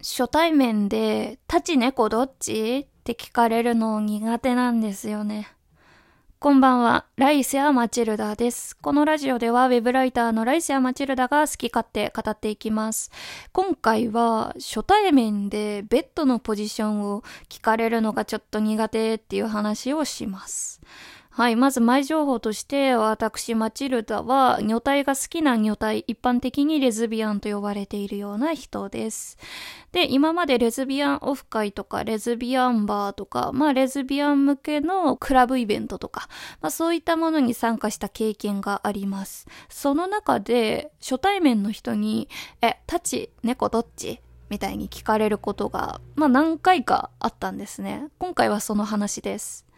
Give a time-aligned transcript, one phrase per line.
[0.00, 2.86] 初対面で、立ち猫どっち？
[2.88, 5.48] って聞かれるの苦手なんですよね。
[6.38, 8.76] こんばんは、ライセア・マチルダです。
[8.76, 13.10] このラジオではウェブライターのライセア・マチルダが好き勝手語っていきます。
[13.50, 20.80] 今回は初対面でベッドのポジションを聞かれるのがちょっと苦手っていう話をします。
[21.38, 21.54] はい。
[21.54, 29.38] まず前情報として、私、マチルダは、女体が好きな女体、一般的にレズビアンと呼ばれているような人です。
[29.92, 36.28] で、今までレズビアンオフ会とか、レズビアンバーとか、まあ、レズビアン向けのクラブイベントとか、
[36.60, 39.46] まあ、そういったものに参加した経験があります。
[39.68, 42.28] その中で、初対面の人に、
[42.62, 44.20] え、タチ、猫どっち？
[44.48, 48.08] みたいに聞かれることが、まあ、何回かあったんですね。
[48.18, 49.68] 今回はその話です。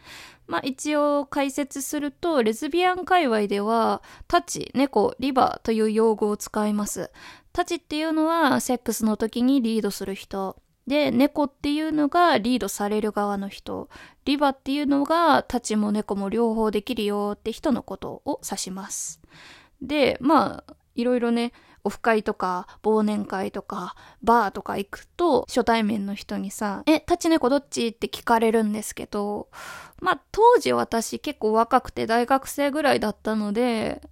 [0.50, 7.12] まあ一応解説すると、レズビアン界隈では、タチ、猫、リバという用語を使います。
[7.52, 10.60] タチっていうのは、セックスの時にリードする人。
[10.88, 13.88] で、猫っていうのがリードされる側の人。
[14.24, 19.20] リバっていうのが、タチも猫も両方できるよって人のことを指します。
[19.80, 21.52] で、まあ、いろいろね、
[21.84, 29.48] オフ会とか忘年会とかバーとか行くと初対面の人にさ、え、立ち猫どっちって聞かれるんですけど、
[30.00, 34.02] まあ当時私結構若くて大学生ぐらいだったので、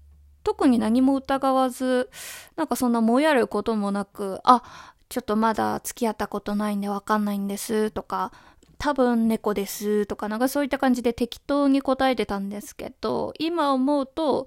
[0.44, 2.11] 特に何も疑わず、
[2.56, 4.62] なんかそんなもやることもなく、あ、
[5.08, 8.33] ちょっとまだ付き合ったことないんでわかんないんですとか、
[8.78, 14.46] 多分猫ですとかなんかそういった感じで適当に答えてたんですけど、今思うと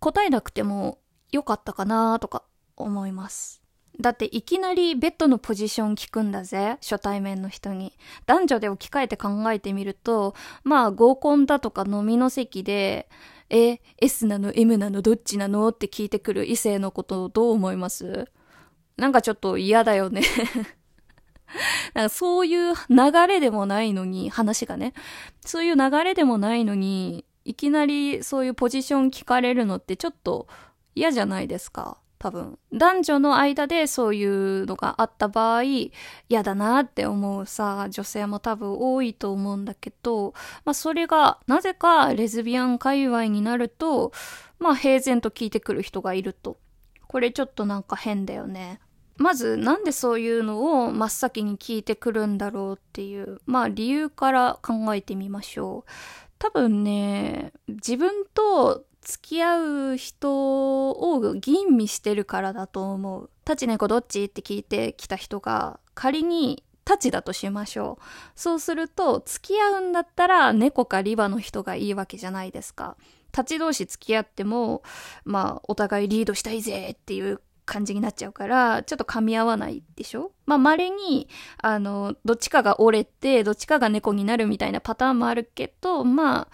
[0.00, 0.98] 答えなくても
[1.34, 2.44] 良かったかなとか
[2.76, 3.62] 思います。
[4.00, 7.92] だっていきなりベッドのポジション聞くんだぜ、初対面の人に。
[8.26, 13.08] 男女で置き換えて考えてみると、まあ合コンだとか飲みの席で、
[13.50, 18.28] え、S なの M なのどっちなのって聞いてくる異性のことをどう思います？
[18.96, 20.22] なんかちょっと嫌だよね
[21.94, 24.92] なんかそういう流れでもないのに、話がね。
[25.44, 30.48] そういう流れでもないのに、いきなりそういうポジション聞かれるのってちょっと
[30.94, 31.98] 嫌じゃないですか。
[32.18, 32.58] 多分。
[32.72, 40.32] 男女の間でそういうのがあった場合、嫌だなって思うさ、女性も多分多いと思うんだけど、
[40.64, 44.12] まあそれが、なぜかレズビアン界隈になると、
[44.58, 46.56] まあ平然と聞いてくる人がいると。
[47.06, 48.80] これちょっとなんか変だよね。
[49.16, 55.90] まずなんでそういうのを真っ先に聞いてくるんだろうっていう、まあ理由から考えてみましょう。
[56.38, 63.30] 多分ね、自分と付き合う人を吟味してるからだと思う。
[63.44, 68.04] タチ猫どっちって聞いてきた人が仮にタチだとしましょう。
[68.34, 72.96] そうすると付き合うんだったら猫かリバの人がいいわけじゃないですか。
[73.30, 74.82] タチ同士付き合っても、
[75.24, 80.32] まあお互いリードしたいぜっていう感じになっちゃうから、ちょっと噛み合わないでしょ？
[80.46, 86.48] まあ、稀に、あの、どっちかが折れて、どっちかが猫になるみたいなパターンもあるけど、まあ、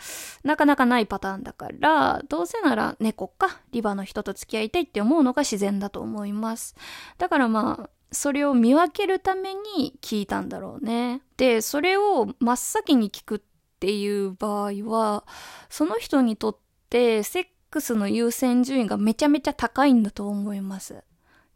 [0.44, 6.76] なかなかないパターンだから、どうせなら猫か、リバの人と付き合いたいって思うのが自然だと思います。
[7.18, 11.22] だからまあ、それを見分けるために聞いたんだろうね。
[11.36, 13.40] で、それを真っ先に聞くっ
[13.78, 15.24] ていう場合は、
[15.68, 16.56] その人にとっ
[16.88, 21.04] てセッックスの優先順位がめちゃめちゃ高いんだと思います。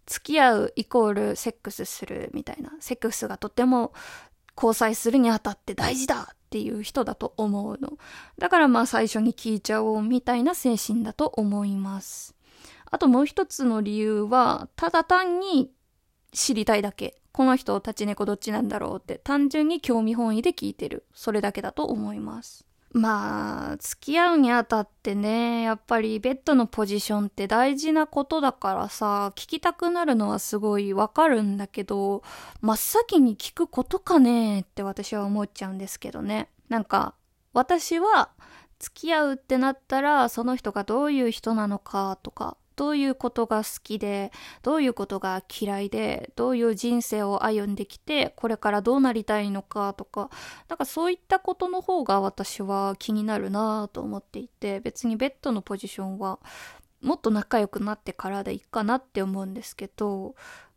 [0.06, 2.72] 付き合うイコールセックスするみたいな。
[2.78, 3.92] セックスがとても
[4.56, 7.98] 交際するにあたって大事だっていう人だと思うの。
[8.38, 12.36] だからまあ最初に聞いちゃおうみたいな精神だと思います。
[12.90, 15.72] あともう一つの理由は、ただ単に
[16.32, 17.20] 知りたいだけ。
[17.32, 21.04] この人、立ち猫どっちなんだろうって単純に興味本位で聞いてる。
[21.12, 22.64] それだけだと思います。
[22.94, 32.22] まあ、付き合うにあたってね、やっぱりベッドのポジションって大事なことだからさ、聞きたくなるのはすごいわかるんだけど、
[32.60, 36.48] 真っ先に聞くことかねって私は思っちゃうんですけどね。
[36.68, 37.16] なんか、
[37.52, 38.30] 私は
[38.78, 50.30] 付き合うってなったら、その人がどういう人なのかとか、どういうことが好きで、どういうことが嫌いで、どういう人生を歩んできて、これからどうなりたいのかとか、
[50.68, 56.38] なんかそういったことの方が私は気になるなと思っていて、別にベッドのポジションは
[57.00, 60.34] もっと仲良くなってからでいいかなって思うんですけど、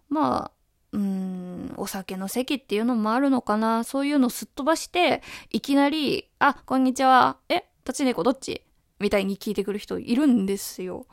[0.09, 0.51] まあ、
[0.93, 3.83] うん、お酒の席っていうのもあるのかな。
[3.83, 7.37] そういうのすっ飛ばして、いきなり、あ、こんにちは。
[7.49, 8.61] え、立ち猫どっち？
[8.99, 11.05] みたいに聞いてくる人いるんですよ。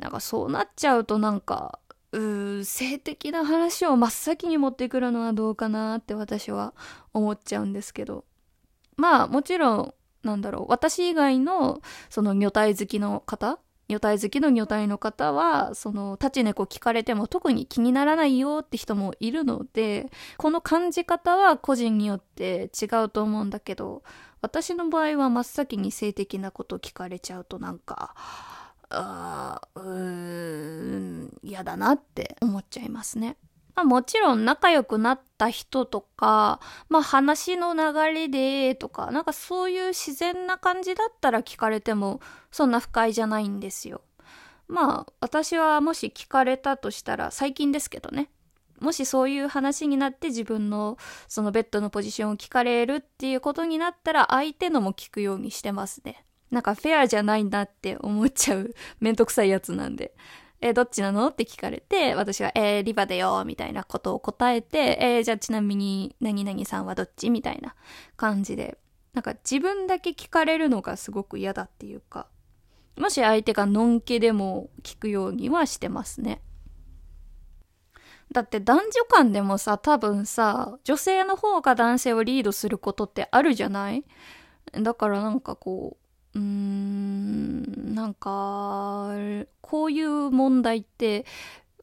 [0.00, 1.78] なんかそうなっちゃうとなんか、
[2.12, 6.74] うー性的な話を真っ先に持ってくるのはどうかなって私は
[7.12, 8.24] 思っちゃうんですけど。
[8.96, 13.58] まあもちろん、なんだろう、私以外のその女体好きの方？
[13.88, 24.04] 女体好きの女体の方は、その、立ち猫聞かれても特に気にならないよって人もいるので、この感じ方は個人によって違うと思うんだけど、
[24.42, 28.14] 私の場合は真っ先に性的なこと聞かれちゃうとなんか、
[28.90, 33.36] あうーん、嫌だなって思っちゃいますね。
[33.76, 42.20] まあ、もちろん仲良くなった人とか、まあ話の流れでとか、なんかそういう自然な感じだったら聞かれても
[42.50, 44.02] そんな不快じゃないんですよ。
[44.66, 48.30] まあ私はもし聞かれたとしたら最近ですけどね。
[48.80, 50.96] もしそういう話になって自分の
[51.28, 56.24] そのベッドのポジションを聞かれるっていうことになったら相手のも聞くようにしてますね。
[56.50, 60.14] なんかフェアじゃないんだって思っちゃう めんどくさいやつなんで。
[60.62, 61.28] えー、どっちなの？
[61.28, 67.30] って聞かれて、私は、えー、リバだよ、みたいなことを答えて、えー、じゃあちなみに、何々さんはどっち？
[67.30, 67.74] みたいな
[68.16, 68.76] 感じで。
[69.14, 72.28] なんか自分だけ聞かれるのがすごく嫌だっていうか、
[72.98, 76.42] もし相手がのんけでも聞くようにはしてますね。
[78.30, 84.04] だって男女間でもさ、多分さ、女性の方が男性をリードすることってあるじゃない？
[84.74, 85.99] だからなんかこう
[86.34, 89.10] う、ん、なんか、
[89.60, 91.24] こういう問題って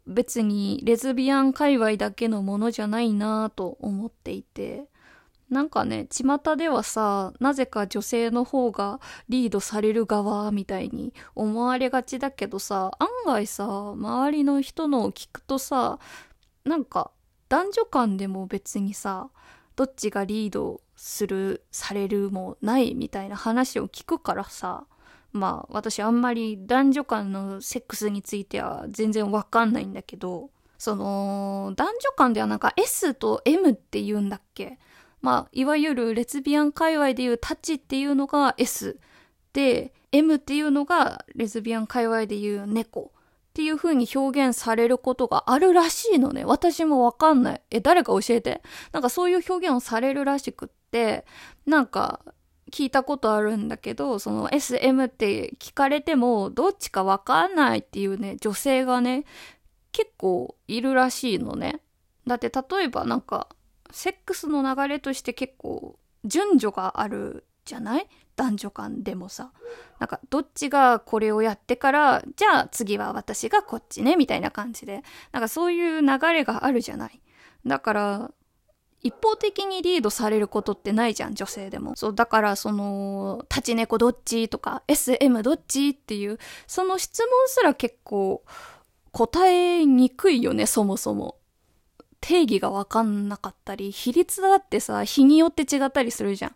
[0.05, 4.85] 別にレズビアン界隈だけのものじゃないなと思っていて、
[5.49, 8.99] なんかね、巷ではさ、なぜか女性の方が
[9.29, 15.99] リードされる側みたいに思われがちだけどさ、案外さ、周りの人のを聞くとさ、
[16.65, 17.11] なんか
[17.47, 19.29] 男女間でも別にさ、
[19.77, 24.83] どっちがリードする、されるもないみたいな話を聞くからさ、
[25.31, 34.79] まあ私あんまり男女間のセックスについては全然わかんないんだけど、その男女間ではなんか S と M って言うんだっけ？
[35.21, 38.99] まあいわゆるレズビアン界隈でいうタッチっていうのが S
[39.53, 43.19] で M っていうのがレズビアン界隈でいう猫っ
[43.53, 46.45] ていう風に表現されることがあるらしいのね。
[46.45, 47.61] 私もわかんない。
[47.71, 48.61] え、誰か教えて？
[48.91, 51.25] なんかそういう表現をされるらしくって、
[51.65, 52.21] なんか
[52.71, 59.25] 聞いたことあるんだけど、その SM って聞かれてもどっちかわかんないっていうね、女性がね、
[59.91, 61.81] 結構いるらしいのね。
[62.25, 63.47] だって例えばなんか、
[63.91, 68.07] セックスの流れとして結構順序があるじゃない？
[68.35, 69.51] 男女間でもさ。
[69.99, 75.03] なんか、どっちがこれをやってから、じゃあ次は私がこっちね、みたいな感じで。
[75.31, 77.21] なんかそういう流れがあるじゃない？
[77.65, 78.31] だから、
[79.07, 81.93] 一方的にリードされることってないじゃん、女性でも。
[81.95, 88.43] そう、だからその、立ち猫どっちとか、SM どっちっていう、その質問すら結構
[89.11, 91.37] 答えにくいよね、そもそも。
[92.19, 96.55] 定義がわかんなかったり、比率だってさ、日によって違ったりするじゃん。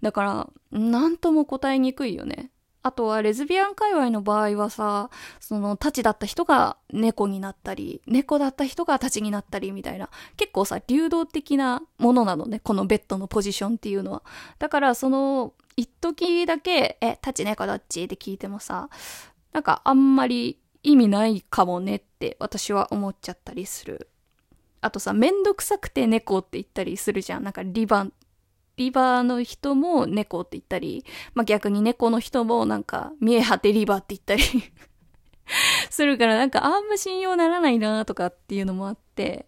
[0.00, 2.50] だから、なんとも答えにくいよね。
[2.82, 14.22] あとは、レズビアン界隈の場合はさ、その、タチだった人が猫になったり、猫だった人がタチになったりみたいな、結構さ、流動的なものなのね、このベッドのポジションっていうのは。
[14.58, 18.88] だから、その、一時だけ、え、タチ猫どっちって聞いてもさ、
[19.52, 24.08] なんかあんまり意味ないかもねって私は思っちゃったりする。
[24.80, 27.44] あとさ、めんどくさくて猫って言ったりするじゃん。
[27.44, 28.12] なんかリバン、
[28.76, 31.04] リバーの人も猫って言ったり、
[31.34, 34.42] まあ、逆に猫の人もなんか見え果てリバーって言ったり
[35.90, 39.46] するからなんかあんま信用ならないなとかっていうのもあって、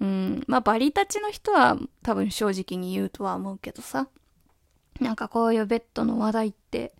[0.00, 4.08] うん、まあバリたちの人は多分正直に言うとは思うけどさ、
[5.00, 6.92] なんかこういうベッドの話題って、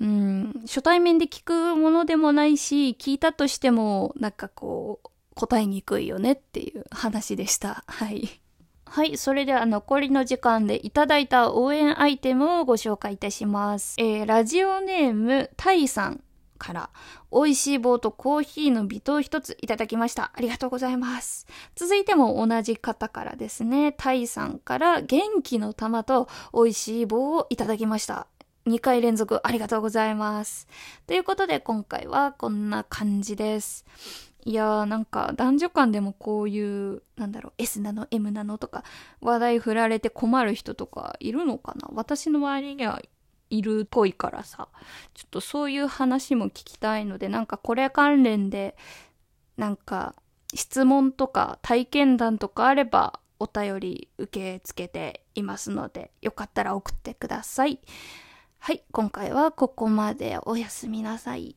[0.00, 7.84] うん、初対面で聞くものでもないし、聞いたとしても、なんかこう、答えにくいよねっていう話でした。
[7.86, 8.41] はい。
[8.94, 9.16] はい。
[9.16, 13.94] それでは残りの時間でいただいた応援アイテムをご紹介いたします。
[13.96, 16.22] えー、ラジオネーム、タイさん
[16.58, 16.90] から、
[17.32, 20.30] 美味しい棒とコーヒーの微糖一ついただきました。
[20.34, 21.46] ありがとうございます。
[21.74, 28.26] 続いても同じ方からですね、タイさんから元気の玉と美味しい棒をいただきました。
[28.66, 30.68] 2回連続ありがとうございます。
[31.06, 33.86] ということで今回はこんな感じです。
[34.44, 38.82] いやーなんか男女間でもこういうなんだろう S なの M なのとか
[39.20, 41.88] 話題振られて困る人とかいるのかな？
[41.92, 43.00] 私の周りには
[43.50, 44.68] いるっぽいからさ。
[45.14, 48.76] ちょっとそういう話も聞きたいのでなんかこれ関連で
[49.56, 50.14] なんか
[50.54, 57.78] 質問とか体験談とかあればお便り受け付けていますのでよかったら送ってください。
[58.58, 60.38] はい今回はここまで。
[60.42, 61.56] おやすみなさい。